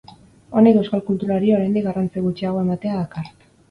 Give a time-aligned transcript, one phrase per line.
[0.61, 3.35] Honek euskal kulturari oraindik garrantzi gutxiago ematea dakar.